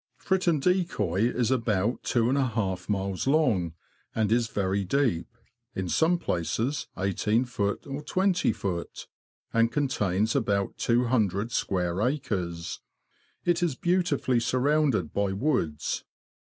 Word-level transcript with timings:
Fritton 0.17 0.59
Decoy 0.59 1.27
is 1.29 1.51
about 1.51 2.01
two 2.01 2.27
and 2.27 2.35
a 2.35 2.47
half 2.47 2.89
miles 2.89 3.27
long, 3.27 3.73
and 4.15 4.31
is 4.31 4.47
very 4.47 4.83
deep 4.83 5.27
(in 5.75 5.87
some 5.87 6.17
places 6.17 6.87
i8ft. 6.97 7.59
or 7.85 8.01
2oft.), 8.01 9.05
and 9.53 9.71
contains 9.71 10.35
about 10.35 10.75
200 10.79 11.51
square 11.51 12.01
acres. 12.01 12.81
It 13.45 13.61
is 13.61 13.75
beautifully 13.75 14.39
surrounded 14.39 15.13
by 15.13 15.33
woods. 15.33 16.03